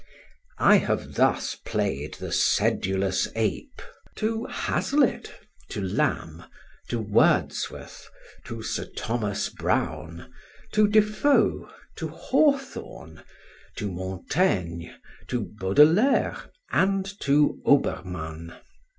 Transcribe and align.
I 0.57 0.77
have 0.77 1.13
thus 1.13 1.53
played 1.53 2.15
the 2.15 2.31
sedulous 2.31 3.27
ape 3.35 3.83
to 4.15 4.45
Hazlitt, 4.45 5.31
to 5.69 5.79
Lamb, 5.83 6.43
to 6.87 6.97
Wordsworth, 6.99 8.09
to 8.45 8.63
Sir 8.63 8.87
Thomas 8.97 9.49
Browne, 9.49 10.33
to 10.71 10.87
Defoe, 10.87 11.69
to 11.97 12.07
Hawthorne, 12.07 13.21
to 13.75 13.91
Montaigne, 13.91 14.87
to 15.27 15.41
Baudelaire 15.59 16.45
and 16.71 17.05
to 17.19 17.61
Obermann. 17.63 18.55